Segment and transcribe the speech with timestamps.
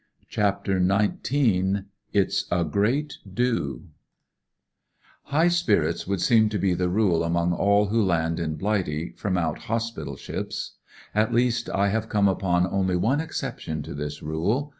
[0.29, 1.73] CHAPTER XIX t(
[2.11, 3.83] IT*S A GREAT DO"
[5.33, 9.37] High spirits would seem to be the rule among all who land in Blighty from
[9.37, 10.77] out hospital ships.
[11.13, 14.69] At least, I have come upon only one exception to this rule.